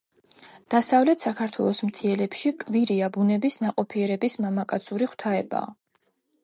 დასავლეთ 0.73 1.25
საქართველოს 1.25 1.81
მთიელებში 1.89 2.53
კვირია 2.65 3.11
ბუნების 3.19 3.59
ნაყოფიერების 3.67 4.39
მამაკაცური 4.47 5.11
ღვთაებაა. 5.15 5.73